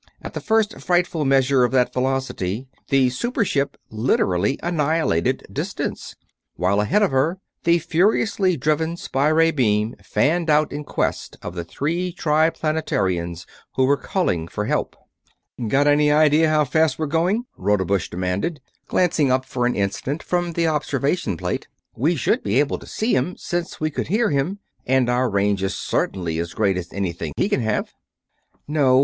[0.23, 6.15] At the full frightful measure of that velocity the super ship literally annihilated distance,
[6.55, 11.53] while ahead of her the furiously driven spy ray beam fanned out in quest of
[11.53, 13.45] the three Triplanetarians
[13.75, 14.95] who were calling for help.
[15.67, 20.53] "Got any idea how fast we're going?" Rodebush demanded, glancing up for an instant from
[20.53, 21.67] the observation plate.
[21.95, 25.61] "We should be able to see him, since we could hear him, and our range
[25.61, 27.93] is certainly as great as anything he can have."
[28.67, 28.99] "No.